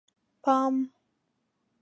[0.43, 0.75] _پام!!!